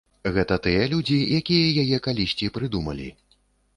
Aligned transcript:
Гэта 0.35 0.55
тыя 0.67 0.87
людзі, 0.93 1.19
якія 1.41 1.67
яе 1.85 1.97
калісьці 2.07 2.53
прыдумалі. 2.57 3.07